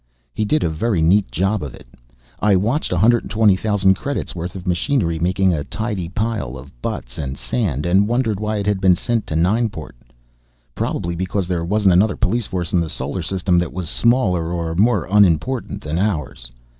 [0.33, 1.85] He did a very neat job of it.
[2.39, 7.85] I watched 120,000 credits worth of machinery making a tidy pile of butts and sand
[7.85, 9.95] and wondered why it had been sent to Nineport.
[10.73, 14.73] Probably because there wasn't another police force in the solar system that was smaller or
[14.73, 16.51] more unimportant than ours.